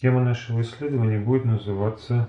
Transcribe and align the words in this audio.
Тема 0.00 0.20
нашего 0.20 0.60
исследования 0.60 1.18
будет 1.18 1.44
называться 1.44 2.28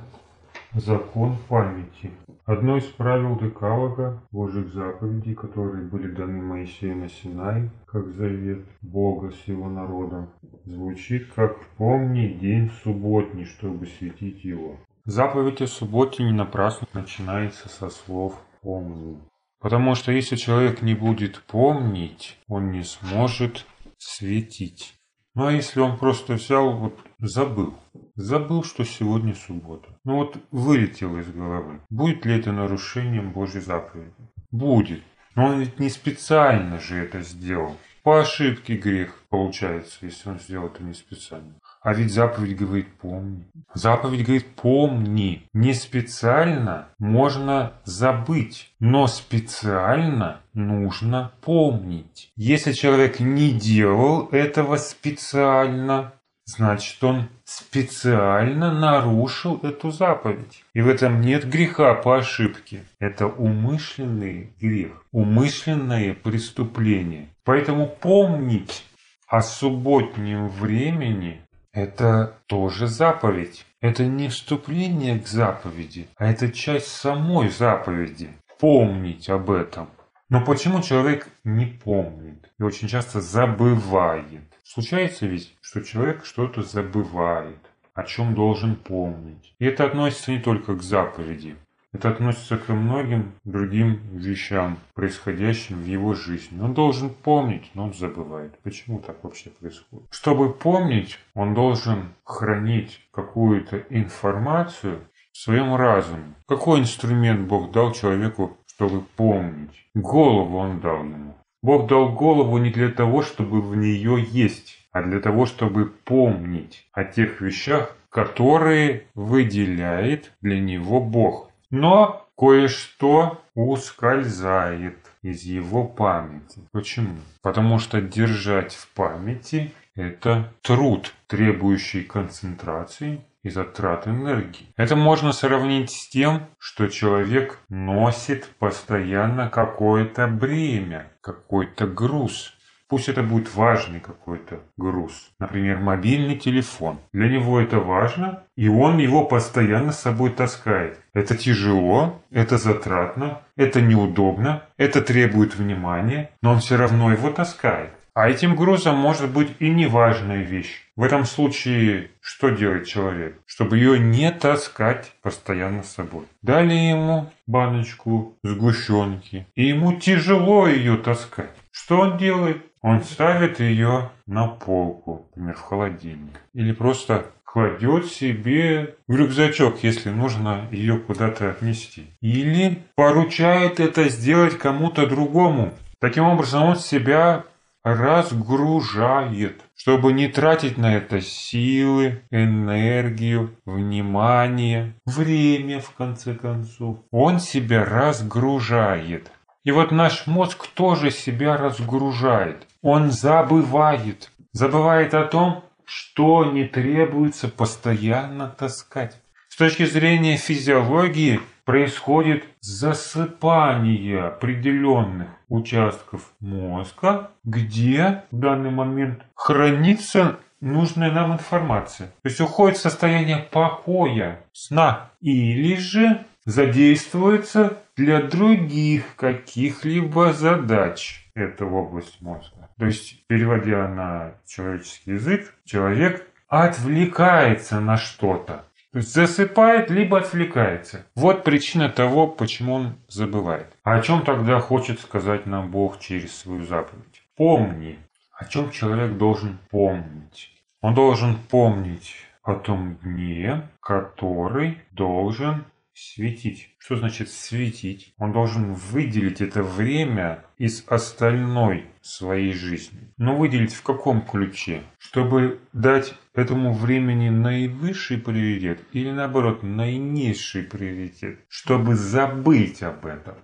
«Закон 0.73 1.37
памяти». 1.47 2.09
Одно 2.45 2.77
из 2.77 2.85
правил 2.85 3.38
Декалога, 3.38 4.23
Божьих 4.31 4.73
заповедей, 4.73 5.35
которые 5.35 5.84
были 5.84 6.12
даны 6.12 6.42
Моисею 6.42 6.97
на 6.97 7.10
Синай, 7.10 7.70
как 7.86 8.08
завет 8.10 8.66
Бога 8.82 9.29
с 9.29 9.47
его 9.47 9.70
народом, 9.70 10.32
звучит 10.66 11.32
как 11.36 11.63
«Помни 11.78 12.29
день 12.42 12.71
субботний, 12.84 13.46
чтобы 13.46 13.86
светить 13.86 14.44
его». 14.44 14.78
Заповедь 15.06 15.62
о 15.62 15.67
субботе 15.67 16.23
не 16.23 16.34
напрасно 16.34 16.88
начинается 16.94 17.70
со 17.70 17.91
слов 17.91 18.34
«помни». 18.63 19.20
Потому 19.59 19.94
что 19.94 20.12
если 20.12 20.38
человек 20.38 20.81
не 20.81 20.95
будет 20.95 21.44
помнить, 21.44 22.40
он 22.48 22.72
не 22.72 22.81
сможет 22.81 23.67
светить. 23.99 24.98
Ну 25.35 25.45
а 25.45 25.52
если 25.52 25.80
он 25.80 25.98
просто 25.98 26.34
взял, 26.34 26.71
вот 26.71 26.99
забыл, 27.20 27.73
забыл, 28.16 28.63
что 28.63 28.84
сегодня 28.84 29.35
суббота. 29.35 29.89
Ну 30.03 30.17
вот 30.17 30.37
вылетело 30.51 31.20
из 31.20 31.31
головы. 31.31 31.81
Будет 31.89 32.25
ли 32.25 32.37
это 32.37 32.51
нарушением 32.51 33.31
Божьей 33.31 33.61
заповеди? 33.61 34.11
Будет. 34.51 35.03
Но 35.35 35.45
он 35.45 35.59
ведь 35.59 35.79
не 35.79 35.89
специально 35.89 36.79
же 36.79 36.97
это 36.97 37.21
сделал. 37.21 37.77
По 38.03 38.21
ошибке 38.21 38.75
грех 38.75 39.23
получается, 39.29 39.99
если 40.01 40.29
он 40.29 40.39
сделал 40.39 40.67
это 40.67 40.84
не 40.84 40.93
специально. 40.93 41.53
А 41.89 41.93
ведь 41.95 42.13
заповедь 42.13 42.55
говорит 42.55 42.88
«помни». 43.02 43.48
Заповедь 43.73 44.23
говорит 44.23 44.45
«помни». 44.55 45.48
Не 45.53 45.73
специально 45.73 46.89
можно 46.99 47.73
забыть, 47.84 48.71
но 48.79 49.07
специально 49.07 50.39
нужно 50.53 51.31
помнить. 51.41 52.31
Если 52.35 52.73
человек 52.73 53.20
не 53.20 53.53
делал 53.53 54.29
этого 54.31 54.77
специально, 54.77 56.13
значит 56.45 57.03
он 57.03 57.27
специально 57.43 58.71
нарушил 58.71 59.59
эту 59.63 59.90
заповедь. 59.90 60.63
И 60.76 60.81
в 60.81 60.87
этом 60.87 61.21
нет 61.21 61.49
греха 61.49 61.95
по 61.95 62.20
ошибке. 62.20 62.84
Это 62.99 63.26
умышленный 63.26 64.54
грех, 64.62 65.04
умышленное 65.12 66.14
преступление. 66.14 67.30
Поэтому 67.44 67.88
помнить 67.88 68.86
о 69.28 69.42
субботнем 69.42 70.50
времени 70.50 71.42
это 71.73 72.38
тоже 72.48 72.88
заповедь. 72.88 73.66
Это 73.81 74.06
не 74.06 74.28
вступление 74.28 75.20
к 75.20 75.28
заповеди, 75.28 76.08
а 76.17 76.30
это 76.30 76.52
часть 76.52 76.88
самой 76.88 77.50
заповеди. 77.50 78.30
Помнить 78.59 79.30
об 79.30 79.50
этом. 79.52 79.88
Но 80.28 80.44
почему 80.44 80.81
человек 80.81 81.30
не 81.44 81.66
помнит 81.66 82.52
и 82.59 82.64
очень 82.64 82.88
часто 82.88 83.22
забывает? 83.22 84.42
Случается 84.64 85.26
ведь, 85.26 85.56
что 85.61 85.81
человек 85.81 86.26
что-то 86.26 86.61
забывает, 86.61 87.58
о 87.94 88.04
чем 88.04 88.36
должен 88.36 88.76
помнить. 88.76 89.56
И 89.59 89.66
это 89.66 89.86
относится 89.86 90.31
не 90.31 90.39
только 90.39 90.76
к 90.76 90.83
заповеди. 90.83 91.56
Это 91.92 92.09
относится 92.09 92.58
ко 92.58 92.73
многим 92.73 93.32
другим 93.45 94.00
вещам, 94.12 94.78
происходящим 94.94 95.82
в 95.82 95.86
его 95.86 96.14
жизни. 96.14 96.62
Он 96.62 96.76
должен 96.76 97.09
помнить, 97.09 97.72
но 97.73 97.86
он 97.86 97.94
забывает. 97.95 98.59
Почему 98.59 99.00
так 99.00 99.23
вообще 99.23 99.50
происходит? 99.50 100.06
Чтобы 100.12 100.54
помнить, 100.54 101.17
он 101.34 101.56
должен 101.56 102.14
хранить 102.23 103.02
какую-то 103.12 103.86
информацию 103.90 105.00
в 105.32 105.38
своем 105.38 105.76
разуме. 105.76 106.36
Какой 106.48 106.80
инструмент 106.80 107.48
Бог 107.48 107.72
дал 107.72 107.92
человеку, 107.92 108.56
чтобы 108.67 109.02
помнить? 109.16 109.88
Голову 109.95 110.58
он 110.58 110.80
дал 110.80 111.00
ему. 111.00 111.36
Бог 111.64 111.88
дал 111.88 112.14
голову 112.14 112.58
не 112.60 112.70
для 112.70 112.90
того, 112.90 113.23
чтобы 113.23 113.62
в 113.62 113.76
нее 113.76 114.23
есть, 114.30 114.78
а 114.92 115.02
для 115.02 115.20
того, 115.20 115.48
чтобы 115.48 115.88
помнить 115.88 116.88
о 116.94 117.04
тех 117.04 117.42
вещах, 117.42 117.98
которые 118.10 119.08
выделяет 119.16 120.32
для 120.42 120.60
него 120.60 121.02
Бог. 121.02 121.48
Но 121.72 122.28
кое-что 122.38 123.44
ускользает 123.53 124.98
из 125.22 125.44
его 125.44 125.86
памяти. 125.86 126.61
Почему? 126.71 127.17
Потому 127.42 127.80
что 127.80 128.01
держать 128.01 128.73
в 128.73 128.88
памяти– 128.94 129.73
это 129.95 130.53
труд, 130.61 131.13
требующий 131.27 132.03
концентрации 132.03 133.21
и 133.44 133.49
затрат 133.49 134.07
энергии. 134.07 134.67
Это 134.77 134.95
можно 134.95 135.31
сравнить 135.31 135.91
с 135.91 136.09
тем, 136.09 136.47
что 136.57 136.88
человек 136.88 137.59
носит 137.69 138.47
постоянно 138.59 139.49
какое-то 139.49 140.27
бремя, 140.27 141.11
какой-то 141.21 141.88
груз. 141.88 142.53
Пусть 142.89 143.07
это 143.07 143.22
будет 143.22 143.53
важный 143.53 144.00
какой-то 144.00 144.61
груз. 144.75 145.31
Например, 145.39 145.77
мобильный 145.77 146.35
телефон. 146.35 146.97
Для 147.13 147.29
него 147.29 147.61
это 147.61 147.79
важно, 147.79 148.44
и 148.57 148.67
он 148.67 148.97
его 148.97 149.25
постоянно 149.25 149.91
с 149.91 150.00
собой 150.00 150.31
таскает. 150.31 151.00
Это 151.13 151.38
тяжело, 151.38 152.19
это 152.31 152.57
затратно, 152.57 153.41
это 153.55 153.79
неудобно, 153.79 154.63
это 154.77 155.01
требует 155.01 155.55
внимания, 155.55 156.31
но 156.41 156.53
он 156.53 156.59
все 156.59 156.77
равно 156.77 157.11
его 157.11 157.29
таскает. 157.29 157.91
А 158.16 158.27
этим 158.27 158.55
грузом 158.55 158.97
может 158.97 159.29
быть 159.29 159.50
и 159.59 159.69
неважная 159.69 160.41
вещь. 160.41 160.83
В 160.95 161.03
этом 161.03 161.25
случае 161.25 162.09
что 162.19 162.50
делает 162.50 162.88
человек? 162.88 163.39
Чтобы 163.45 163.77
ее 163.77 164.00
не 164.00 164.31
таскать 164.31 165.13
постоянно 165.21 165.83
с 165.83 165.91
собой. 165.91 166.25
Дали 166.41 166.73
ему 166.73 167.31
баночку 167.47 168.35
сгущенки, 168.44 169.45
и 169.56 169.67
ему 169.67 169.94
тяжело 169.94 170.67
ее 170.67 170.97
таскать. 170.97 171.56
Что 171.71 172.00
он 172.01 172.17
делает? 172.17 172.66
Он 172.81 173.03
ставит 173.03 173.59
ее 173.59 174.09
на 174.25 174.47
полку, 174.47 175.28
например, 175.35 175.56
в 175.56 175.62
холодильник. 175.62 176.41
Или 176.53 176.72
просто 176.72 177.25
кладет 177.44 178.06
себе 178.06 178.95
в 179.07 179.16
рюкзачок, 179.16 179.84
если 179.84 180.12
нужно 180.12 180.67
ее 180.72 180.97
куда-то 180.97 181.50
отнести. 181.50 182.07
Или 182.22 182.84
поручает 182.95 183.79
это 183.79 184.07
сделать 184.07 184.57
кому-то 184.57 185.07
другому. 185.07 185.73
Таким 186.00 186.25
образом, 186.25 186.63
он 186.63 186.75
себя 186.75 187.44
разгружает, 187.84 189.62
чтобы 189.75 190.13
не 190.13 190.28
тратить 190.28 190.78
на 190.78 190.95
это 190.95 191.22
силы, 191.22 192.22
энергию, 192.29 193.51
внимание, 193.66 194.94
время, 195.06 195.79
в 195.79 195.91
конце 195.91 196.35
концов. 196.35 197.00
Он 197.12 197.39
себя 197.39 197.84
разгружает. 197.84 199.31
И 199.63 199.71
вот 199.71 199.91
наш 199.91 200.25
мозг 200.27 200.67
тоже 200.67 201.11
себя 201.11 201.57
разгружает. 201.57 202.65
Он 202.81 203.11
забывает. 203.11 204.31
Забывает 204.53 205.13
о 205.13 205.25
том, 205.25 205.63
что 205.85 206.45
не 206.45 206.65
требуется 206.65 207.47
постоянно 207.47 208.47
таскать. 208.47 209.21
С 209.49 209.57
точки 209.57 209.85
зрения 209.85 210.37
физиологии 210.37 211.41
происходит 211.65 212.45
засыпание 212.61 214.27
определенных 214.27 215.27
участков 215.49 216.31
мозга, 216.39 217.31
где 217.43 218.23
в 218.31 218.39
данный 218.39 218.71
момент 218.71 219.23
хранится 219.35 220.39
нужная 220.61 221.11
нам 221.11 221.33
информация. 221.33 222.07
То 222.07 222.29
есть 222.29 222.39
уходит 222.39 222.77
состояние 222.77 223.47
покоя, 223.51 224.43
сна. 224.53 225.11
Или 225.21 225.75
же 225.75 226.25
задействуется 226.49 227.77
для 227.95 228.21
других 228.21 229.15
каких-либо 229.15 230.33
задач. 230.33 231.29
Это 231.35 231.65
область 231.65 232.21
мозга. 232.21 232.69
То 232.77 232.85
есть, 232.85 233.25
переводя 233.27 233.87
на 233.87 234.31
человеческий 234.47 235.11
язык, 235.11 235.53
человек 235.65 236.25
отвлекается 236.47 237.79
на 237.79 237.97
что-то. 237.97 238.65
То 238.91 238.97
есть 238.97 239.13
засыпает, 239.13 239.91
либо 239.91 240.17
отвлекается. 240.17 241.05
Вот 241.15 241.43
причина 241.43 241.89
того, 241.89 242.25
почему 242.25 242.73
он 242.73 242.95
забывает. 243.07 243.67
А 243.83 243.95
о 243.95 244.01
чем 244.01 244.23
тогда 244.23 244.59
хочет 244.59 244.99
сказать 244.99 245.45
нам 245.45 245.69
Бог 245.69 245.99
через 245.99 246.35
свою 246.35 246.65
заповедь? 246.65 247.21
Помни. 247.35 247.99
О 248.33 248.45
чем 248.45 248.71
человек 248.71 249.17
должен 249.17 249.59
помнить? 249.69 250.51
Он 250.81 250.95
должен 250.95 251.35
помнить 251.35 252.15
о 252.41 252.55
том 252.55 252.95
дне, 253.03 253.68
который 253.81 254.79
должен 254.91 255.65
Светить. 256.01 256.69
Что 256.78 256.96
значит 256.96 257.30
светить? 257.30 258.13
Он 258.18 258.31
должен 258.31 258.74
выделить 258.74 259.42
это 259.42 259.62
время 259.62 260.46
из 260.57 260.86
остальной 260.88 261.88
своей 262.01 262.54
жизни. 262.54 263.12
Но 263.18 263.36
выделить 263.36 263.74
в 263.74 263.84
каком 263.84 264.22
ключе? 264.22 264.81
Чтобы 264.98 265.60
дать 265.74 266.16
этому 266.34 266.72
времени 266.72 267.28
наивысший 267.28 268.18
приоритет 268.18 268.80
или 268.94 269.12
наоборот 269.12 269.62
наинизший 269.62 270.63
приоритет? 270.63 271.40
Чтобы 271.50 271.96
забыть 271.96 272.81
об 272.81 273.06
этом. 273.06 273.36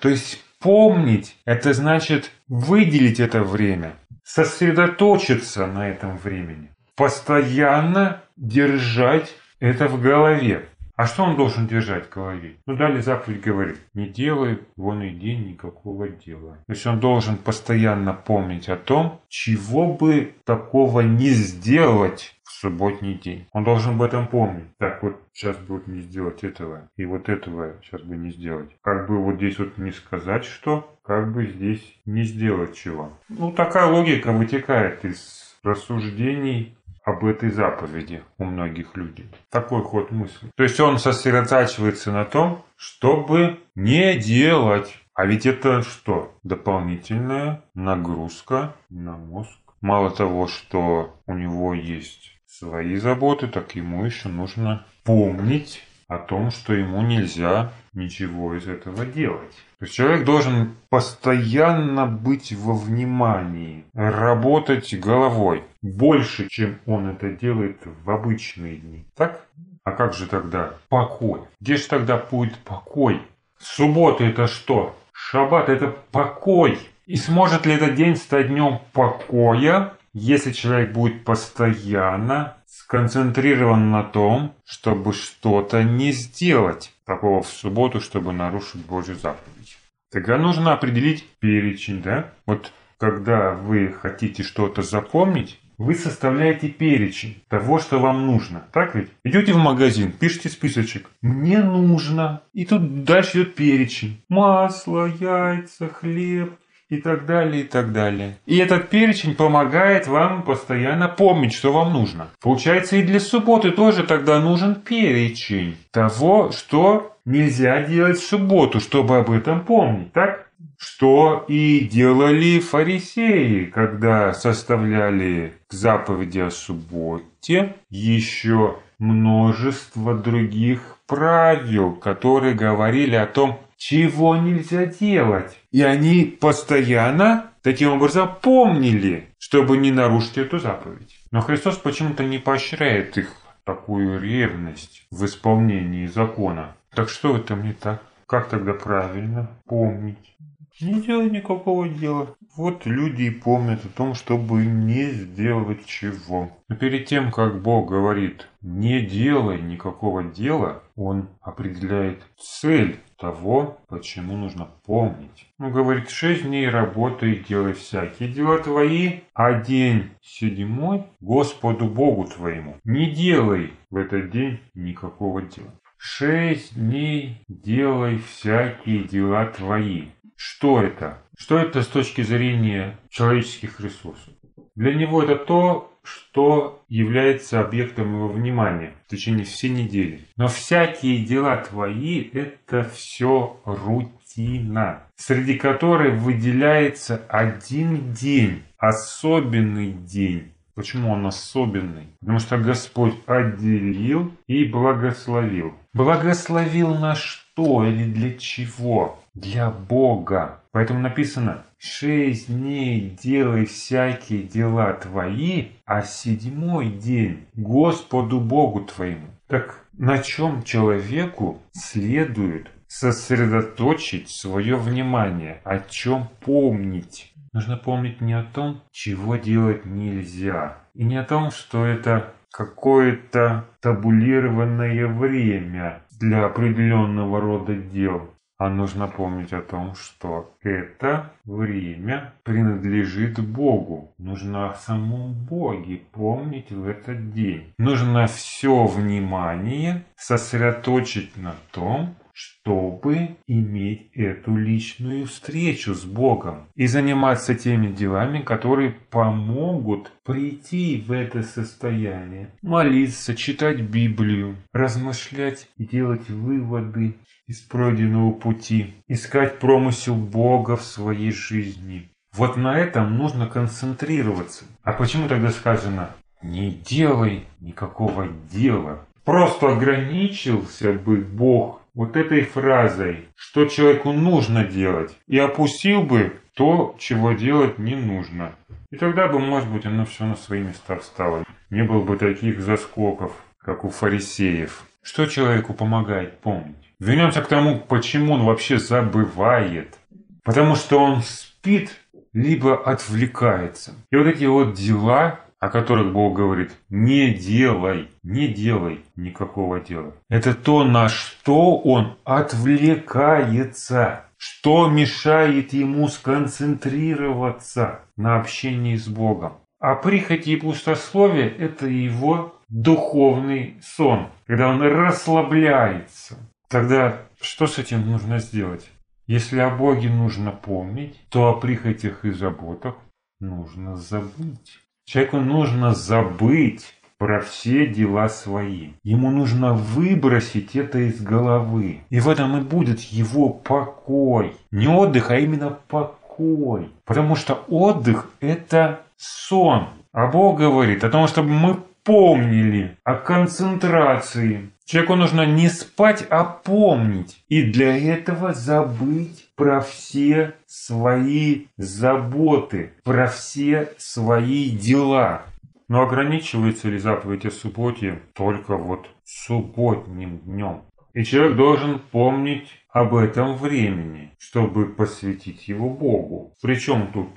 То 0.00 0.08
есть 0.08 0.42
помнить 0.58 1.36
это 1.44 1.72
значит 1.72 2.32
выделить 2.48 3.20
это 3.20 3.44
время, 3.44 3.94
сосредоточиться 4.24 5.68
на 5.68 5.88
этом 5.88 6.16
времени, 6.16 6.72
постоянно 6.96 8.24
держать 8.36 9.32
это 9.60 9.86
в 9.86 10.00
голове. 10.00 10.68
А 10.96 11.06
что 11.06 11.24
он 11.24 11.36
должен 11.36 11.66
держать 11.66 12.06
в 12.06 12.14
голове? 12.14 12.56
Ну, 12.66 12.76
далее 12.76 13.02
заповедь 13.02 13.40
говорит, 13.40 13.78
не 13.94 14.06
делай 14.06 14.60
вон 14.76 15.02
и 15.02 15.10
день 15.10 15.48
никакого 15.48 16.08
дела. 16.08 16.58
То 16.66 16.72
есть 16.72 16.86
он 16.86 17.00
должен 17.00 17.36
постоянно 17.36 18.14
помнить 18.14 18.68
о 18.68 18.76
том, 18.76 19.20
чего 19.28 19.92
бы 19.92 20.34
такого 20.44 21.00
не 21.00 21.30
сделать 21.30 22.36
в 22.44 22.52
субботний 22.52 23.14
день. 23.14 23.48
Он 23.52 23.64
должен 23.64 23.94
об 23.94 24.02
этом 24.02 24.28
помнить. 24.28 24.76
Так 24.78 25.02
вот, 25.02 25.20
сейчас 25.32 25.56
будет 25.56 25.88
не 25.88 26.00
сделать 26.00 26.44
этого, 26.44 26.88
и 26.96 27.04
вот 27.04 27.28
этого 27.28 27.74
сейчас 27.82 28.02
бы 28.02 28.16
не 28.16 28.30
сделать. 28.30 28.70
Как 28.80 29.08
бы 29.08 29.18
вот 29.18 29.36
здесь 29.36 29.58
вот 29.58 29.76
не 29.78 29.90
сказать 29.90 30.44
что, 30.44 30.96
как 31.02 31.32
бы 31.32 31.46
здесь 31.46 31.82
не 32.06 32.22
сделать 32.22 32.76
чего. 32.76 33.10
Ну, 33.28 33.50
такая 33.50 33.86
логика 33.86 34.30
вытекает 34.30 35.04
из 35.04 35.56
рассуждений 35.64 36.76
об 37.04 37.24
этой 37.24 37.50
заповеди 37.50 38.22
у 38.38 38.44
многих 38.44 38.96
людей. 38.96 39.28
Такой 39.50 39.82
ход 39.82 40.10
мысли. 40.10 40.50
То 40.56 40.62
есть 40.62 40.80
он 40.80 40.98
сосредотачивается 40.98 42.10
на 42.12 42.24
том, 42.24 42.64
чтобы 42.76 43.60
не 43.74 44.16
делать. 44.16 44.98
А 45.14 45.26
ведь 45.26 45.46
это 45.46 45.82
что? 45.82 46.34
Дополнительная 46.42 47.62
нагрузка 47.74 48.74
на 48.88 49.16
мозг. 49.16 49.52
Мало 49.80 50.10
того, 50.10 50.48
что 50.48 51.20
у 51.26 51.34
него 51.34 51.74
есть 51.74 52.32
свои 52.46 52.96
заботы, 52.96 53.48
так 53.48 53.74
ему 53.74 54.04
еще 54.04 54.28
нужно 54.28 54.86
помнить 55.04 55.82
о 56.14 56.18
том, 56.18 56.50
что 56.50 56.72
ему 56.74 57.02
нельзя 57.02 57.72
ничего 57.92 58.54
из 58.54 58.66
этого 58.66 59.06
делать. 59.06 59.54
То 59.78 59.84
есть 59.84 59.94
человек 59.94 60.24
должен 60.24 60.76
постоянно 60.88 62.06
быть 62.06 62.52
во 62.52 62.74
внимании, 62.74 63.84
работать 63.94 64.98
головой 64.98 65.64
больше, 65.82 66.48
чем 66.48 66.78
он 66.86 67.10
это 67.10 67.30
делает 67.30 67.78
в 67.84 68.10
обычные 68.10 68.76
дни. 68.76 69.04
Так? 69.16 69.46
А 69.84 69.92
как 69.92 70.14
же 70.14 70.26
тогда 70.26 70.74
покой? 70.88 71.40
Где 71.60 71.76
же 71.76 71.86
тогда 71.86 72.16
будет 72.16 72.56
покой? 72.58 73.20
Суббота 73.58 74.24
это 74.24 74.46
что? 74.46 74.96
Шаббат 75.12 75.68
это 75.68 75.94
покой. 76.10 76.78
И 77.06 77.16
сможет 77.16 77.66
ли 77.66 77.74
этот 77.74 77.94
день 77.94 78.16
стать 78.16 78.48
днем 78.48 78.80
покоя, 78.92 79.92
если 80.14 80.52
человек 80.52 80.92
будет 80.92 81.24
постоянно 81.24 82.56
сконцентрирован 82.84 83.90
на 83.90 84.02
том, 84.02 84.54
чтобы 84.66 85.14
что-то 85.14 85.82
не 85.82 86.12
сделать 86.12 86.92
такого 87.06 87.42
в 87.42 87.48
субботу, 87.48 88.00
чтобы 88.00 88.32
нарушить 88.34 88.84
Божью 88.84 89.14
заповедь. 89.16 89.78
Тогда 90.12 90.36
нужно 90.36 90.74
определить 90.74 91.26
перечень, 91.40 92.02
да? 92.02 92.30
Вот 92.44 92.72
когда 92.98 93.52
вы 93.52 93.88
хотите 93.88 94.42
что-то 94.42 94.82
запомнить, 94.82 95.58
вы 95.78 95.94
составляете 95.94 96.68
перечень 96.68 97.42
того, 97.48 97.78
что 97.78 97.98
вам 97.98 98.26
нужно. 98.26 98.64
Так 98.70 98.94
ведь? 98.94 99.08
Идете 99.24 99.54
в 99.54 99.56
магазин, 99.56 100.12
пишите 100.12 100.50
списочек. 100.50 101.10
Мне 101.22 101.62
нужно. 101.62 102.42
И 102.52 102.66
тут 102.66 103.04
дальше 103.04 103.38
идет 103.38 103.54
перечень. 103.54 104.22
Масло, 104.28 105.06
яйца, 105.06 105.88
хлеб, 105.88 106.52
и 106.88 106.98
так 106.98 107.26
далее, 107.26 107.62
и 107.62 107.66
так 107.66 107.92
далее. 107.92 108.36
И 108.46 108.58
этот 108.58 108.90
перечень 108.90 109.34
помогает 109.34 110.06
вам 110.06 110.42
постоянно 110.42 111.08
помнить, 111.08 111.54
что 111.54 111.72
вам 111.72 111.92
нужно. 111.92 112.28
Получается, 112.40 112.96
и 112.96 113.02
для 113.02 113.20
субботы 113.20 113.70
тоже 113.70 114.04
тогда 114.04 114.40
нужен 114.40 114.74
перечень 114.74 115.76
того, 115.90 116.52
что 116.52 117.16
нельзя 117.24 117.82
делать 117.82 118.18
в 118.18 118.26
субботу, 118.26 118.80
чтобы 118.80 119.16
об 119.18 119.30
этом 119.30 119.64
помнить, 119.64 120.12
так? 120.12 120.50
Что 120.76 121.44
и 121.48 121.80
делали 121.80 122.58
фарисеи, 122.58 123.64
когда 123.64 124.34
составляли 124.34 125.54
заповеди 125.70 126.40
о 126.40 126.50
субботе 126.50 127.76
еще 127.88 128.76
множество 128.98 130.14
других 130.14 130.98
правил, 131.06 131.92
которые 131.92 132.54
говорили 132.54 133.14
о 133.16 133.26
том, 133.26 133.60
чего 133.86 134.34
нельзя 134.36 134.86
делать. 134.86 135.58
И 135.70 135.82
они 135.82 136.24
постоянно 136.24 137.50
таким 137.62 137.92
образом 137.92 138.30
помнили, 138.40 139.28
чтобы 139.38 139.76
не 139.76 139.90
нарушить 139.90 140.38
эту 140.38 140.58
заповедь. 140.58 141.20
Но 141.30 141.42
Христос 141.42 141.76
почему-то 141.76 142.24
не 142.24 142.38
поощряет 142.38 143.18
их 143.18 143.36
такую 143.64 144.22
ревность 144.22 145.06
в 145.10 145.26
исполнении 145.26 146.06
закона. 146.06 146.76
Так 146.94 147.10
что 147.10 147.34
в 147.34 147.36
этом 147.36 147.62
не 147.62 147.74
так? 147.74 148.02
Как 148.26 148.48
тогда 148.48 148.72
правильно 148.72 149.50
помнить? 149.66 150.34
Не 150.80 151.02
делай 151.02 151.28
никакого 151.30 151.86
дела. 151.86 152.34
Вот 152.56 152.86
люди 152.86 153.24
и 153.24 153.30
помнят 153.30 153.84
о 153.84 153.88
том, 153.88 154.14
чтобы 154.14 154.64
не 154.64 155.10
сделать 155.10 155.84
чего. 155.86 156.50
Но 156.68 156.76
перед 156.76 157.06
тем, 157.06 157.30
как 157.30 157.62
Бог 157.62 157.90
говорит 157.90 158.48
«не 158.60 159.00
делай 159.02 159.60
никакого 159.60 160.24
дела», 160.24 160.82
Он 160.96 161.28
определяет 161.42 162.22
цель 162.38 162.98
того, 163.24 163.78
почему 163.88 164.36
нужно 164.36 164.68
помнить. 164.84 165.46
Он 165.58 165.72
говорит, 165.72 166.10
шесть 166.10 166.44
дней 166.44 166.68
работай 166.68 167.32
и 167.32 167.44
делай 167.44 167.72
всякие 167.72 168.28
дела 168.28 168.58
твои, 168.58 169.20
а 169.32 169.54
день 169.54 170.10
седьмой 170.20 171.04
Господу 171.20 171.86
Богу 171.86 172.24
твоему. 172.24 172.76
Не 172.84 173.10
делай 173.10 173.72
в 173.90 173.96
этот 173.96 174.30
день 174.30 174.60
никакого 174.74 175.40
дела. 175.40 175.72
Шесть 175.96 176.74
дней 176.74 177.42
делай 177.48 178.18
всякие 178.18 179.04
дела 179.04 179.46
твои. 179.46 180.08
Что 180.36 180.82
это? 180.82 181.22
Что 181.38 181.58
это 181.58 181.80
с 181.80 181.86
точки 181.86 182.20
зрения 182.20 182.98
человеческих 183.08 183.80
ресурсов? 183.80 184.34
Для 184.74 184.92
него 184.92 185.22
это 185.22 185.36
то, 185.36 185.93
что 186.04 186.84
является 186.88 187.60
объектом 187.60 188.14
его 188.14 188.28
внимания 188.28 188.92
в 189.06 189.10
течение 189.10 189.44
всей 189.44 189.70
недели. 189.70 190.20
Но 190.36 190.48
всякие 190.48 191.24
дела 191.24 191.56
твои– 191.56 192.28
это 192.32 192.84
все 192.84 193.60
рутина, 193.64 195.02
среди 195.16 195.54
которой 195.54 196.12
выделяется 196.12 197.22
один 197.28 198.12
день, 198.12 198.62
особенный 198.78 199.92
день. 199.92 200.52
Почему 200.74 201.12
он 201.12 201.24
особенный? 201.26 202.08
Потому 202.20 202.40
что 202.40 202.58
Господь 202.58 203.14
отделил 203.26 204.32
и 204.48 204.64
благословил. 204.64 205.74
Благословил 205.92 206.94
на 206.96 207.14
что 207.14 207.86
или 207.86 208.04
для 208.04 208.36
чего? 208.36 209.20
Для 209.34 209.70
Бога. 209.70 210.60
Поэтому 210.72 210.98
написано 210.98 211.64
Шесть 211.86 212.48
дней 212.48 213.14
делай 213.22 213.66
всякие 213.66 214.44
дела 214.44 214.94
твои, 214.94 215.66
а 215.84 216.00
седьмой 216.00 216.88
день 216.88 217.44
Господу 217.52 218.40
Богу 218.40 218.86
твоему. 218.86 219.26
Так 219.48 219.84
на 219.92 220.16
чем 220.16 220.62
человеку 220.62 221.60
следует 221.72 222.70
сосредоточить 222.88 224.30
свое 224.30 224.76
внимание, 224.76 225.60
о 225.62 225.78
чем 225.78 226.28
помнить? 226.40 227.34
Нужно 227.52 227.76
помнить 227.76 228.22
не 228.22 228.32
о 228.32 228.44
том, 228.44 228.80
чего 228.90 229.36
делать 229.36 229.84
нельзя, 229.84 230.78
и 230.94 231.04
не 231.04 231.18
о 231.18 231.24
том, 231.24 231.50
что 231.50 231.84
это 231.84 232.32
какое-то 232.50 233.66
табулированное 233.82 235.06
время 235.06 236.02
для 236.18 236.46
определенного 236.46 237.42
рода 237.42 237.74
дел, 237.74 238.30
а 238.58 238.68
нужно 238.68 239.08
помнить 239.08 239.52
о 239.52 239.60
том, 239.60 239.94
что 239.94 240.54
это 240.62 241.32
время 241.44 242.34
принадлежит 242.44 243.40
Богу. 243.40 244.14
Нужно 244.18 244.70
о 244.70 244.74
самом 244.74 245.34
Боге 245.34 246.02
помнить 246.12 246.70
в 246.70 246.86
этот 246.86 247.32
день. 247.32 247.74
Нужно 247.78 248.26
все 248.26 248.86
внимание 248.86 250.04
сосредоточить 250.16 251.36
на 251.36 251.54
том, 251.72 252.14
чтобы 252.34 253.36
иметь 253.46 254.10
эту 254.12 254.56
личную 254.56 255.26
встречу 255.26 255.94
с 255.94 256.04
Богом 256.04 256.66
и 256.74 256.88
заниматься 256.88 257.54
теми 257.54 257.92
делами, 257.92 258.40
которые 258.40 258.90
помогут 258.90 260.10
прийти 260.24 261.02
в 261.06 261.12
это 261.12 261.44
состояние. 261.44 262.50
Молиться, 262.60 263.36
читать 263.36 263.80
Библию, 263.80 264.56
размышлять 264.72 265.68
и 265.78 265.84
делать 265.84 266.28
выводы 266.28 267.14
из 267.46 267.60
пройденного 267.60 268.32
пути, 268.32 268.94
искать 269.06 269.60
промысел 269.60 270.16
Бога 270.16 270.76
в 270.76 270.82
своей 270.82 271.30
жизни. 271.30 272.10
Вот 272.32 272.56
на 272.56 272.76
этом 272.76 273.16
нужно 273.16 273.46
концентрироваться. 273.46 274.64
А 274.82 274.92
почему 274.92 275.28
тогда 275.28 275.50
сказано 275.50 276.10
«не 276.42 276.72
делай 276.72 277.44
никакого 277.60 278.26
дела»? 278.50 279.06
Просто 279.24 279.68
ограничился 279.68 280.92
бы 280.92 281.18
Бог 281.18 281.83
вот 281.94 282.16
этой 282.16 282.42
фразой, 282.42 283.28
что 283.36 283.66
человеку 283.66 284.12
нужно 284.12 284.64
делать, 284.64 285.16
и 285.26 285.38
опустил 285.38 286.02
бы 286.02 286.32
то, 286.54 286.94
чего 286.98 287.32
делать 287.32 287.78
не 287.78 287.94
нужно. 287.94 288.52
И 288.90 288.96
тогда 288.96 289.28
бы, 289.28 289.38
может 289.38 289.68
быть, 289.68 289.86
оно 289.86 290.04
все 290.04 290.24
на 290.24 290.36
свои 290.36 290.60
места 290.60 290.96
встало. 290.96 291.44
Не 291.70 291.82
было 291.82 292.02
бы 292.02 292.16
таких 292.16 292.60
заскоков, 292.60 293.32
как 293.58 293.84
у 293.84 293.90
фарисеев. 293.90 294.84
Что 295.02 295.26
человеку 295.26 295.74
помогает 295.74 296.38
помнить? 296.38 296.76
Вернемся 297.00 297.42
к 297.42 297.48
тому, 297.48 297.80
почему 297.80 298.34
он 298.34 298.44
вообще 298.44 298.78
забывает. 298.78 299.98
Потому 300.44 300.76
что 300.76 300.98
он 300.98 301.22
спит, 301.22 301.90
либо 302.32 302.76
отвлекается. 302.82 303.94
И 304.10 304.16
вот 304.16 304.26
эти 304.26 304.44
вот 304.44 304.74
дела, 304.74 305.40
о 305.64 305.70
которых 305.70 306.12
Бог 306.12 306.36
говорит, 306.36 306.72
не 306.90 307.32
делай, 307.32 308.10
не 308.22 308.48
делай 308.48 309.00
никакого 309.16 309.80
дела. 309.80 310.12
Это 310.28 310.54
то, 310.54 310.84
на 310.84 311.08
что 311.08 311.78
он 311.78 312.18
отвлекается, 312.24 314.26
что 314.36 314.90
мешает 314.90 315.72
ему 315.72 316.08
сконцентрироваться 316.08 318.00
на 318.18 318.38
общении 318.38 318.96
с 318.96 319.08
Богом. 319.08 319.54
А 319.80 319.94
прихоти 319.94 320.50
и 320.50 320.56
пустословие– 320.56 321.48
это 321.58 321.86
его 321.86 322.60
духовный 322.68 323.78
сон, 323.82 324.28
когда 324.46 324.68
он 324.68 324.82
расслабляется. 324.82 326.36
Тогда 326.68 327.22
что 327.40 327.66
с 327.66 327.78
этим 327.78 328.06
нужно 328.06 328.38
сделать? 328.38 328.90
Если 329.26 329.60
о 329.60 329.70
Боге 329.70 330.10
нужно 330.10 330.52
помнить, 330.52 331.18
то 331.30 331.48
о 331.48 331.58
прихотях 331.58 332.26
и 332.26 332.32
заботах 332.32 332.96
нужно 333.40 333.96
забыть. 333.96 334.83
Человеку 335.04 335.36
нужно 335.38 335.94
забыть 335.94 336.94
про 337.18 337.40
все 337.40 337.86
дела 337.86 338.28
свои. 338.28 338.90
Ему 339.02 339.30
нужно 339.30 339.74
выбросить 339.74 340.74
это 340.76 340.98
из 340.98 341.20
головы. 341.20 342.00
И 342.10 342.20
в 342.20 342.28
этом 342.28 342.56
и 342.58 342.60
будет 342.62 343.00
его 343.00 343.50
покой. 343.50 344.54
Не 344.70 344.88
отдых, 344.88 345.30
а 345.30 345.38
именно 345.38 345.78
покой. 345.88 346.90
Потому 347.04 347.36
что 347.36 347.64
отдых– 347.68 348.30
это 348.40 349.00
сон. 349.16 349.88
А 350.12 350.26
Бог 350.26 350.58
говорит 350.58 351.04
о 351.04 351.10
том, 351.10 351.28
чтобы 351.28 351.50
мы 351.50 351.78
помнили 352.04 352.96
о 353.02 353.14
концентрации. 353.14 354.70
Человеку 354.84 355.16
нужно 355.16 355.46
не 355.46 355.68
спать, 355.68 356.26
а 356.28 356.44
помнить. 356.44 357.42
И 357.48 357.62
для 357.62 357.96
этого 357.96 358.52
забыть 358.52 359.48
про 359.56 359.80
все 359.80 360.54
свои 360.66 361.66
заботы, 361.78 362.92
про 363.02 363.26
все 363.26 363.92
свои 363.96 364.70
дела. 364.70 365.42
Но 365.88 366.02
ограничивается 366.02 366.88
ли 366.88 366.98
заповедь 366.98 367.46
о 367.46 367.50
субботе 367.50 368.20
только 368.34 368.76
вот 368.76 369.08
субботним 369.24 370.38
днем? 370.38 370.82
И 371.14 371.24
человек 371.24 371.56
должен 371.56 371.98
помнить 371.98 372.68
об 372.90 373.14
этом 373.14 373.56
времени, 373.56 374.32
чтобы 374.38 374.86
посвятить 374.86 375.68
его 375.68 375.88
Богу. 375.88 376.52
Причем 376.60 377.08
тут 377.12 377.28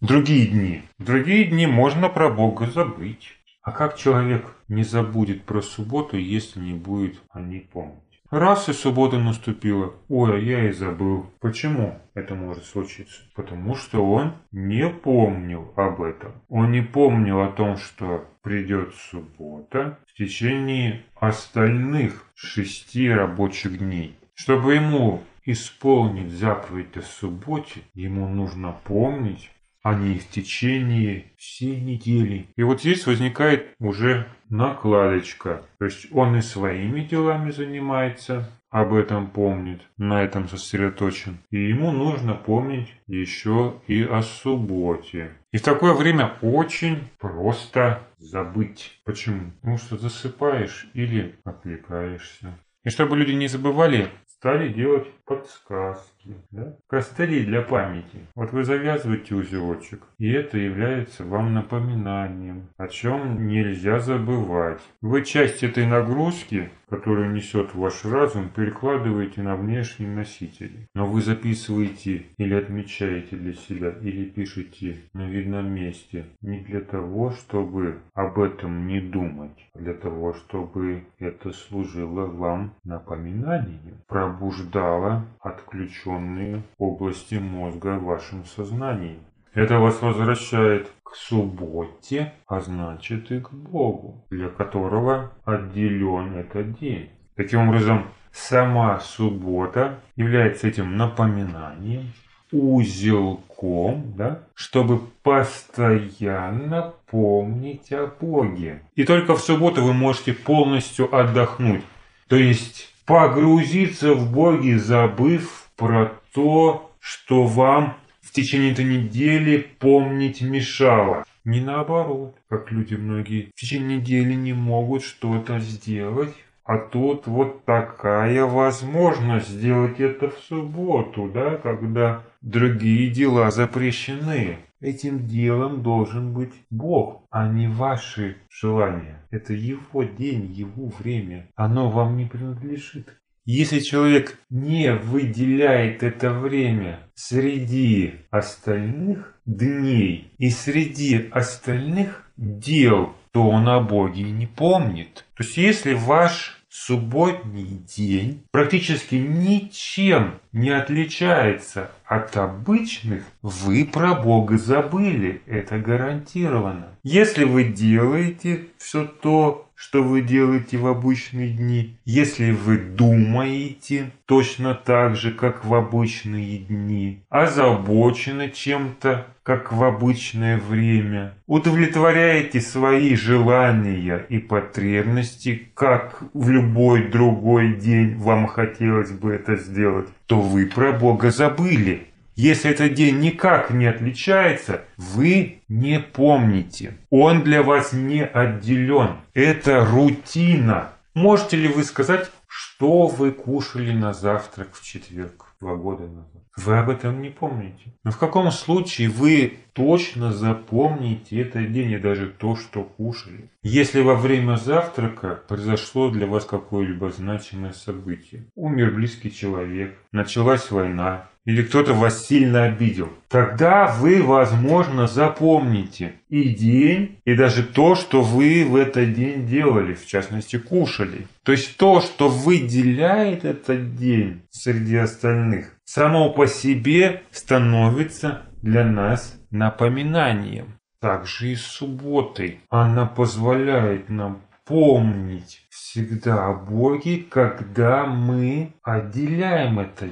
другие 0.00 0.46
дни? 0.46 0.82
Другие 0.98 1.44
дни 1.44 1.66
можно 1.66 2.08
про 2.08 2.28
Бога 2.28 2.66
забыть. 2.66 3.36
А 3.62 3.70
как 3.70 3.96
человек 3.96 4.44
не 4.66 4.82
забудет 4.82 5.44
про 5.44 5.62
субботу, 5.62 6.16
если 6.16 6.58
не 6.58 6.74
будет 6.74 7.20
о 7.30 7.40
ней 7.40 7.68
помнить? 7.72 8.02
Раз 8.28 8.68
и 8.68 8.72
суббота 8.72 9.18
наступила, 9.18 9.94
ой, 10.08 10.34
а 10.34 10.38
я 10.38 10.68
и 10.68 10.72
забыл. 10.72 11.26
Почему 11.38 12.00
это 12.14 12.34
может 12.34 12.64
случиться? 12.64 13.20
Потому 13.36 13.76
что 13.76 14.04
он 14.04 14.32
не 14.50 14.88
помнил 14.88 15.72
об 15.76 16.02
этом. 16.02 16.32
Он 16.48 16.72
не 16.72 16.80
помнил 16.80 17.40
о 17.40 17.52
том, 17.52 17.76
что 17.76 18.24
придет 18.42 18.94
суббота 18.94 19.98
в 20.08 20.14
течение 20.14 21.04
остальных 21.14 22.26
шести 22.34 23.08
рабочих 23.08 23.78
дней. 23.78 24.16
Чтобы 24.34 24.74
ему 24.74 25.22
исполнить 25.44 26.32
заповедь 26.32 26.96
о 26.96 27.02
субботе, 27.02 27.82
ему 27.94 28.26
нужно 28.26 28.74
помнить 28.84 29.50
они 29.82 30.18
в 30.18 30.28
течение 30.28 31.32
всей 31.36 31.80
недели. 31.80 32.46
И 32.56 32.62
вот 32.62 32.80
здесь 32.80 33.06
возникает 33.06 33.74
уже 33.78 34.26
накладочка. 34.48 35.62
То 35.78 35.84
есть 35.86 36.06
он 36.12 36.36
и 36.36 36.40
своими 36.40 37.00
делами 37.00 37.50
занимается, 37.50 38.48
об 38.70 38.94
этом 38.94 39.28
помнит, 39.30 39.82
на 39.98 40.22
этом 40.22 40.48
сосредоточен. 40.48 41.38
И 41.50 41.58
ему 41.68 41.90
нужно 41.90 42.34
помнить 42.34 42.88
еще 43.06 43.74
и 43.86 44.02
о 44.02 44.22
субботе. 44.22 45.32
И 45.52 45.58
в 45.58 45.62
такое 45.62 45.92
время 45.92 46.32
очень 46.40 47.10
просто 47.18 48.00
забыть. 48.16 48.98
Почему? 49.04 49.50
Потому 49.60 49.76
что 49.76 49.98
засыпаешь 49.98 50.86
или 50.94 51.34
отвлекаешься. 51.44 52.58
И 52.84 52.90
чтобы 52.90 53.16
люди 53.16 53.32
не 53.32 53.46
забывали, 53.46 54.08
стали 54.42 54.72
делать 54.72 55.06
подсказки, 55.24 56.34
да? 56.50 56.76
костыли 56.88 57.44
для 57.44 57.62
памяти. 57.62 58.26
Вот 58.34 58.52
вы 58.52 58.64
завязываете 58.64 59.36
узелочек, 59.36 60.02
и 60.18 60.32
это 60.32 60.58
является 60.58 61.24
вам 61.24 61.54
напоминанием, 61.54 62.66
о 62.76 62.88
чем 62.88 63.46
нельзя 63.46 64.00
забывать. 64.00 64.82
Вы 65.00 65.24
часть 65.24 65.62
этой 65.62 65.86
нагрузки, 65.86 66.70
которую 66.88 67.32
несет 67.32 67.74
ваш 67.74 68.04
разум, 68.04 68.50
перекладываете 68.50 69.42
на 69.42 69.56
внешний 69.56 70.06
носитель. 70.06 70.86
Но 70.94 71.06
вы 71.06 71.22
записываете 71.22 72.24
или 72.36 72.54
отмечаете 72.54 73.36
для 73.36 73.54
себя, 73.54 73.94
или 74.02 74.24
пишете 74.24 74.96
на 75.14 75.28
видном 75.28 75.72
месте 75.72 76.26
не 76.42 76.60
для 76.60 76.80
того, 76.80 77.30
чтобы 77.30 78.00
об 78.12 78.38
этом 78.38 78.86
не 78.86 79.00
думать, 79.00 79.70
а 79.74 79.78
для 79.78 79.94
того, 79.94 80.34
чтобы 80.34 81.04
это 81.18 81.52
служило 81.52 82.26
вам 82.26 82.74
напоминанием, 82.84 84.02
пробуждало 84.32 85.24
отключенные 85.40 86.62
области 86.78 87.34
мозга 87.34 87.98
в 87.98 88.04
вашем 88.04 88.44
сознании. 88.44 89.18
Это 89.54 89.78
вас 89.78 90.00
возвращает 90.00 90.90
к 91.02 91.14
субботе, 91.14 92.32
а 92.46 92.60
значит 92.60 93.30
и 93.30 93.40
к 93.40 93.50
Богу, 93.52 94.24
для 94.30 94.48
которого 94.48 95.32
отделен 95.44 96.36
этот 96.36 96.78
день. 96.78 97.10
Таким 97.36 97.68
образом, 97.68 98.06
сама 98.32 99.00
суббота 99.00 99.98
является 100.16 100.68
этим 100.68 100.96
напоминанием, 100.96 102.12
узелком, 102.50 104.14
да, 104.16 104.40
чтобы 104.54 105.00
постоянно 105.22 106.94
помнить 107.10 107.92
о 107.92 108.10
Боге. 108.20 108.82
И 108.94 109.04
только 109.04 109.34
в 109.34 109.40
субботу 109.40 109.82
вы 109.82 109.92
можете 109.92 110.32
полностью 110.32 111.14
отдохнуть. 111.14 111.82
То 112.28 112.36
есть 112.36 112.91
погрузиться 113.04 114.14
в 114.14 114.32
Боги, 114.32 114.74
забыв 114.74 115.68
про 115.76 116.12
то, 116.32 116.90
что 117.00 117.44
вам 117.44 117.96
в 118.20 118.32
течение 118.32 118.72
этой 118.72 118.84
недели 118.84 119.66
помнить 119.78 120.40
мешало. 120.40 121.24
Не 121.44 121.60
наоборот, 121.60 122.36
как 122.48 122.70
люди 122.70 122.94
многие 122.94 123.50
в 123.54 123.60
течение 123.60 123.98
недели 123.98 124.34
не 124.34 124.52
могут 124.52 125.02
что-то 125.02 125.58
сделать, 125.58 126.34
а 126.64 126.78
тут 126.78 127.26
вот 127.26 127.64
такая 127.64 128.44
возможность 128.44 129.48
сделать 129.48 129.98
это 129.98 130.30
в 130.30 130.38
субботу, 130.48 131.28
да, 131.32 131.56
когда 131.56 132.22
другие 132.40 133.10
дела 133.10 133.50
запрещены. 133.50 134.58
Этим 134.82 135.28
делом 135.28 135.84
должен 135.84 136.34
быть 136.34 136.52
Бог, 136.68 137.24
а 137.30 137.48
не 137.48 137.68
ваши 137.68 138.36
желания. 138.50 139.24
Это 139.30 139.52
Его 139.54 140.02
день, 140.02 140.52
Его 140.52 140.88
время. 140.98 141.48
Оно 141.54 141.88
вам 141.88 142.16
не 142.16 142.26
принадлежит. 142.26 143.16
Если 143.44 143.78
человек 143.78 144.38
не 144.50 144.92
выделяет 144.92 146.02
это 146.02 146.32
время 146.32 147.00
среди 147.14 148.14
остальных 148.30 149.38
дней 149.46 150.32
и 150.38 150.50
среди 150.50 151.28
остальных 151.30 152.28
дел, 152.36 153.14
то 153.30 153.48
он 153.48 153.68
о 153.68 153.80
Боге 153.80 154.24
не 154.24 154.46
помнит. 154.46 155.24
То 155.36 155.44
есть 155.44 155.56
если 155.56 155.94
ваш 155.94 156.61
субботний 156.72 157.84
день 157.96 158.44
практически 158.50 159.16
ничем 159.16 160.40
не 160.52 160.70
отличается 160.70 161.90
от 162.06 162.36
обычных, 162.38 163.24
вы 163.42 163.84
про 163.84 164.14
Бога 164.14 164.56
забыли. 164.56 165.42
Это 165.46 165.78
гарантированно. 165.78 166.96
Если 167.02 167.44
вы 167.44 167.64
делаете 167.64 168.68
все 168.78 169.04
то, 169.04 169.68
что 169.82 170.00
вы 170.00 170.22
делаете 170.22 170.78
в 170.78 170.86
обычные 170.86 171.50
дни, 171.50 171.96
если 172.04 172.52
вы 172.52 172.78
думаете 172.78 174.12
точно 174.26 174.74
так 174.74 175.16
же, 175.16 175.32
как 175.32 175.64
в 175.64 175.74
обычные 175.74 176.58
дни, 176.58 177.24
озабочены 177.28 178.48
чем-то, 178.50 179.26
как 179.42 179.72
в 179.72 179.82
обычное 179.82 180.56
время, 180.56 181.34
удовлетворяете 181.48 182.60
свои 182.60 183.16
желания 183.16 184.24
и 184.28 184.38
потребности, 184.38 185.70
как 185.74 186.22
в 186.32 186.48
любой 186.48 187.08
другой 187.08 187.74
день 187.74 188.14
вам 188.14 188.46
хотелось 188.46 189.10
бы 189.10 189.32
это 189.32 189.56
сделать, 189.56 190.08
то 190.26 190.40
вы 190.40 190.66
про 190.66 190.92
Бога 190.92 191.32
забыли. 191.32 192.06
Если 192.34 192.70
этот 192.70 192.94
день 192.94 193.20
никак 193.20 193.70
не 193.70 193.86
отличается, 193.86 194.84
вы 194.96 195.62
не 195.68 196.00
помните. 196.00 196.96
Он 197.10 197.42
для 197.42 197.62
вас 197.62 197.92
не 197.92 198.24
отделен. 198.24 199.16
Это 199.34 199.84
рутина. 199.84 200.92
Можете 201.14 201.58
ли 201.58 201.68
вы 201.68 201.84
сказать, 201.84 202.30
что 202.46 203.06
вы 203.06 203.32
кушали 203.32 203.92
на 203.92 204.14
завтрак 204.14 204.68
в 204.72 204.82
четверг 204.82 205.54
два 205.60 205.76
года 205.76 206.04
назад? 206.04 206.42
Вы 206.56 206.78
об 206.78 206.90
этом 206.90 207.22
не 207.22 207.30
помните. 207.30 207.94
Но 208.04 208.10
в 208.10 208.18
каком 208.18 208.50
случае 208.50 209.08
вы 209.08 209.58
точно 209.72 210.32
запомните 210.32 211.40
этот 211.40 211.72
день 211.72 211.92
и 211.92 211.98
даже 211.98 212.28
то, 212.28 212.56
что 212.56 212.84
кушали? 212.84 213.50
Если 213.62 214.02
во 214.02 214.14
время 214.14 214.56
завтрака 214.56 215.40
произошло 215.48 216.10
для 216.10 216.26
вас 216.26 216.44
какое-либо 216.44 217.10
значимое 217.10 217.72
событие, 217.72 218.44
умер 218.54 218.92
близкий 218.94 219.32
человек, 219.32 219.98
началась 220.12 220.70
война, 220.70 221.30
или 221.44 221.62
кто-то 221.62 221.94
вас 221.94 222.26
сильно 222.26 222.64
обидел, 222.64 223.08
тогда 223.28 223.86
вы, 223.86 224.22
возможно, 224.22 225.06
запомните 225.06 226.14
и 226.28 226.50
день, 226.50 227.18
и 227.24 227.34
даже 227.34 227.62
то, 227.62 227.94
что 227.94 228.22
вы 228.22 228.64
в 228.64 228.76
этот 228.76 229.14
день 229.14 229.46
делали, 229.46 229.94
в 229.94 230.06
частности, 230.06 230.58
кушали. 230.58 231.26
То 231.42 231.52
есть 231.52 231.76
то, 231.76 232.00
что 232.00 232.28
выделяет 232.28 233.44
этот 233.44 233.96
день 233.96 234.42
среди 234.50 234.96
остальных, 234.96 235.76
само 235.84 236.30
по 236.30 236.46
себе 236.46 237.22
становится 237.30 238.42
для 238.62 238.84
нас 238.84 239.38
напоминанием. 239.50 240.78
Также 241.00 241.48
и 241.48 241.56
субботой. 241.56 242.60
Она 242.70 243.06
позволяет 243.06 244.08
нам 244.08 244.42
помнить 244.64 245.66
всегда 245.68 246.46
о 246.46 246.54
Боге, 246.54 247.24
когда 247.28 248.06
мы 248.06 248.72
отделяем 248.82 249.80
это 249.80 250.06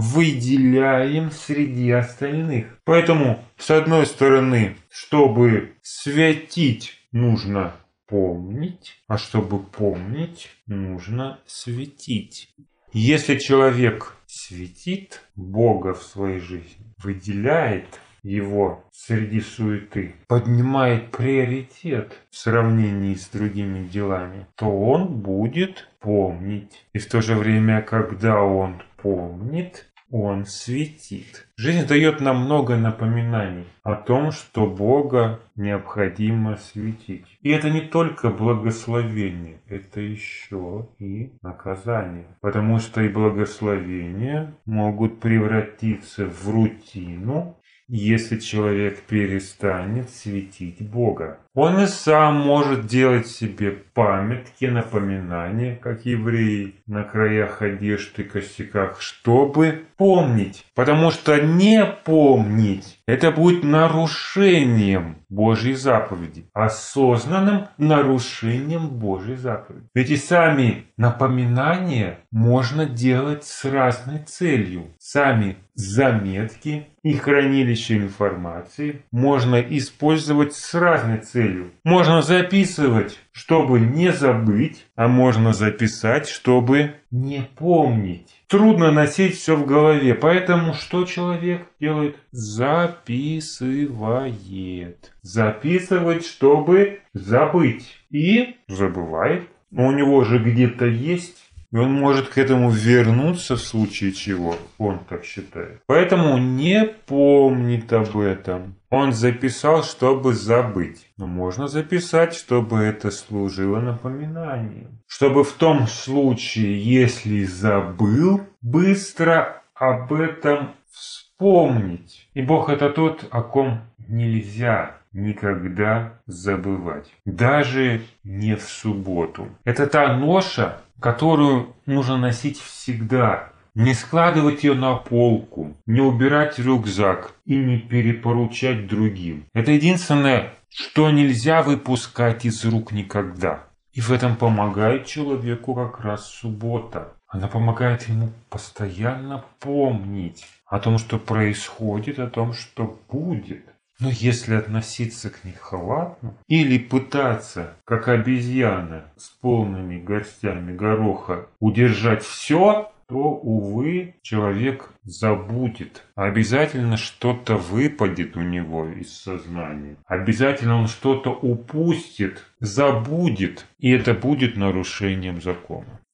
выделяем 0.00 1.30
среди 1.30 1.90
остальных. 1.90 2.78
Поэтому, 2.84 3.44
с 3.58 3.70
одной 3.70 4.06
стороны, 4.06 4.76
чтобы 4.90 5.74
святить, 5.82 6.94
нужно 7.12 7.74
помнить, 8.06 8.94
а 9.08 9.18
чтобы 9.18 9.58
помнить, 9.62 10.48
нужно 10.66 11.38
светить. 11.46 12.54
Если 12.92 13.36
человек 13.36 14.16
светит 14.26 15.22
Бога 15.36 15.94
в 15.94 16.02
своей 16.02 16.40
жизни, 16.40 16.94
выделяет 16.98 18.00
его 18.22 18.84
среди 18.92 19.40
суеты, 19.40 20.14
поднимает 20.28 21.10
приоритет 21.10 22.12
в 22.30 22.36
сравнении 22.36 23.14
с 23.14 23.28
другими 23.28 23.86
делами, 23.86 24.46
то 24.56 24.66
он 24.66 25.20
будет 25.20 25.88
помнить. 26.00 26.84
И 26.92 26.98
в 26.98 27.08
то 27.08 27.22
же 27.22 27.34
время, 27.34 27.82
когда 27.82 28.42
он 28.42 28.82
помнит, 28.96 29.89
он 30.10 30.44
светит. 30.44 31.48
Жизнь 31.56 31.86
дает 31.86 32.20
нам 32.20 32.44
много 32.44 32.76
напоминаний 32.76 33.66
о 33.82 33.94
том, 33.94 34.32
что 34.32 34.66
Бога 34.66 35.40
необходимо 35.56 36.56
светить. 36.56 37.26
И 37.42 37.50
это 37.50 37.70
не 37.70 37.80
только 37.80 38.30
благословение, 38.30 39.60
это 39.68 40.00
еще 40.00 40.88
и 40.98 41.32
наказание. 41.42 42.26
Потому 42.40 42.78
что 42.78 43.02
и 43.02 43.08
благословения 43.08 44.54
могут 44.64 45.20
превратиться 45.20 46.26
в 46.26 46.48
рутину, 46.48 47.56
если 47.88 48.38
человек 48.38 49.00
перестанет 49.02 50.10
светить 50.10 50.88
Бога. 50.88 51.40
Он 51.62 51.78
и 51.78 51.86
сам 51.86 52.36
может 52.36 52.86
делать 52.86 53.26
себе 53.26 53.70
памятки, 53.70 54.64
напоминания, 54.64 55.76
как 55.76 56.06
евреи, 56.06 56.76
на 56.86 57.02
краях 57.02 57.60
одежд 57.60 58.18
и 58.18 58.22
костяках, 58.22 59.02
чтобы 59.02 59.84
помнить. 59.98 60.64
Потому 60.74 61.10
что 61.10 61.38
не 61.38 61.84
помнить– 61.84 62.98
это 63.06 63.30
будет 63.30 63.62
нарушением 63.62 65.18
Божьей 65.28 65.74
заповеди, 65.74 66.46
осознанным 66.54 67.66
нарушением 67.76 68.88
Божьей 68.88 69.36
заповеди. 69.36 69.86
Ведь 69.94 70.08
и 70.08 70.16
сами 70.16 70.86
напоминания 70.96 72.20
можно 72.30 72.86
делать 72.86 73.44
с 73.44 73.66
разной 73.66 74.20
целью. 74.20 74.86
Сами 74.98 75.56
заметки 75.74 76.86
и 77.02 77.12
хранилище 77.14 77.96
информации 77.96 79.02
можно 79.12 79.56
использовать 79.56 80.54
с 80.54 80.74
разной 80.74 81.18
целью. 81.50 81.72
Можно 81.84 82.22
записывать, 82.22 83.18
чтобы 83.32 83.80
не 83.80 84.12
забыть, 84.12 84.86
а 84.96 85.08
можно 85.08 85.52
записать, 85.52 86.26
чтобы 86.28 86.94
не 87.10 87.46
помнить. 87.56 88.42
Трудно 88.46 88.90
носить 88.90 89.36
все 89.36 89.54
в 89.56 89.66
голове, 89.66 90.14
поэтому 90.14 90.72
что 90.74 91.04
человек 91.04 91.66
делает? 91.80 92.16
Записывает. 92.32 95.12
Записывать, 95.22 96.26
чтобы 96.26 97.00
забыть. 97.12 97.96
И 98.10 98.56
забывает. 98.68 99.48
Но 99.70 99.86
у 99.86 99.92
него 99.92 100.24
же 100.24 100.40
где-то 100.40 100.86
есть 100.86 101.49
и 101.72 101.76
он 101.76 101.92
может 101.92 102.28
к 102.28 102.38
этому 102.38 102.70
вернуться 102.70 103.56
в 103.56 103.60
случае 103.60 104.12
чего, 104.12 104.56
он 104.78 104.98
так 105.08 105.24
считает. 105.24 105.80
Поэтому 105.86 106.38
не 106.38 106.84
помнит 106.84 107.92
об 107.92 108.16
этом. 108.18 108.74
Он 108.90 109.12
записал, 109.12 109.84
чтобы 109.84 110.34
забыть. 110.34 111.06
Но 111.16 111.26
можно 111.26 111.68
записать, 111.68 112.34
чтобы 112.34 112.78
это 112.78 113.12
служило 113.12 113.78
напоминанием. 113.80 115.00
Чтобы 115.06 115.44
в 115.44 115.52
том 115.52 115.86
случае, 115.86 116.82
если 116.82 117.44
забыл, 117.44 118.40
быстро 118.60 119.62
об 119.74 120.12
этом 120.12 120.70
вспомнить. 120.90 122.28
И 122.34 122.42
Бог 122.42 122.68
это 122.68 122.90
тот, 122.90 123.26
о 123.30 123.42
ком 123.42 123.82
нельзя 124.08 124.96
никогда 125.12 126.20
забывать. 126.26 127.10
Даже 127.24 128.02
не 128.24 128.54
в 128.56 128.62
субботу. 128.62 129.48
Это 129.64 129.86
та 129.86 130.16
ноша, 130.16 130.80
которую 131.00 131.74
нужно 131.86 132.16
носить 132.16 132.60
всегда. 132.60 133.50
Не 133.74 133.94
складывать 133.94 134.64
ее 134.64 134.74
на 134.74 134.94
полку, 134.96 135.76
не 135.86 136.00
убирать 136.00 136.58
рюкзак 136.58 137.34
и 137.46 137.56
не 137.56 137.78
перепоручать 137.78 138.88
другим. 138.88 139.44
Это 139.54 139.72
единственное, 139.72 140.54
что 140.68 141.10
нельзя 141.10 141.62
выпускать 141.62 142.44
из 142.44 142.64
рук 142.64 142.92
никогда. 142.92 143.64
И 143.92 144.00
в 144.00 144.10
этом 144.10 144.36
помогает 144.36 145.06
человеку 145.06 145.74
как 145.74 146.00
раз 146.00 146.26
суббота. 146.26 147.12
Она 147.28 147.46
помогает 147.46 148.08
ему 148.08 148.30
постоянно 148.48 149.44
помнить 149.60 150.46
о 150.66 150.80
том, 150.80 150.98
что 150.98 151.18
происходит, 151.18 152.18
о 152.18 152.28
том, 152.28 152.52
что 152.52 152.98
будет. 153.08 153.64
Но 154.00 154.08
если 154.10 154.54
относиться 154.54 155.28
к 155.28 155.44
ней 155.44 155.54
халатно 155.58 156.34
или 156.48 156.78
пытаться, 156.78 157.74
как 157.84 158.08
обезьяна 158.08 159.04
с 159.16 159.28
полными 159.28 160.00
горстями 160.00 160.74
гороха, 160.74 161.46
удержать 161.60 162.22
все, 162.22 162.90
то, 163.10 163.16
увы, 163.16 164.14
человек 164.22 164.90
забудет. 165.02 166.04
Обязательно 166.14 166.96
что-то 166.96 167.56
выпадет 167.56 168.36
у 168.36 168.40
него 168.40 168.86
из 168.86 169.12
сознания. 169.12 169.96
Обязательно 170.06 170.76
он 170.76 170.86
что-то 170.86 171.30
упустит, 171.30 172.46
забудет. 172.60 173.66
И 173.80 173.90
это 173.90 174.14
будет 174.14 174.56
нарушением 174.56 175.42
закона. 175.42 176.00